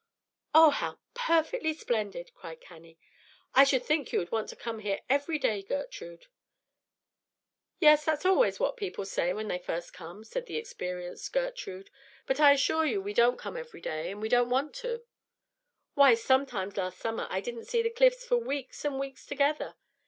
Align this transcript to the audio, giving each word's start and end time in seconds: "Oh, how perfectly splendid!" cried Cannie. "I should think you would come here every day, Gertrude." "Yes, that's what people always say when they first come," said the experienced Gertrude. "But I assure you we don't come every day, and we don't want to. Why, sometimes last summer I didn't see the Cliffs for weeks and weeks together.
"Oh, 0.55 0.71
how 0.71 0.97
perfectly 1.13 1.75
splendid!" 1.75 2.33
cried 2.33 2.59
Cannie. 2.59 2.97
"I 3.53 3.63
should 3.63 3.83
think 3.85 4.11
you 4.11 4.17
would 4.27 4.57
come 4.59 4.79
here 4.79 5.01
every 5.11 5.37
day, 5.37 5.61
Gertrude." 5.61 6.25
"Yes, 7.79 8.03
that's 8.05 8.23
what 8.25 8.77
people 8.77 9.01
always 9.03 9.11
say 9.11 9.31
when 9.31 9.47
they 9.47 9.59
first 9.59 9.93
come," 9.93 10.23
said 10.23 10.47
the 10.47 10.57
experienced 10.57 11.31
Gertrude. 11.31 11.91
"But 12.25 12.39
I 12.39 12.53
assure 12.53 12.83
you 12.87 12.99
we 12.99 13.13
don't 13.13 13.37
come 13.37 13.55
every 13.55 13.79
day, 13.81 14.09
and 14.09 14.19
we 14.23 14.27
don't 14.29 14.49
want 14.49 14.73
to. 14.77 15.03
Why, 15.93 16.15
sometimes 16.15 16.77
last 16.77 16.97
summer 16.97 17.27
I 17.29 17.39
didn't 17.39 17.65
see 17.65 17.83
the 17.83 17.91
Cliffs 17.91 18.25
for 18.25 18.37
weeks 18.37 18.83
and 18.83 18.97
weeks 18.97 19.27
together. 19.27 19.75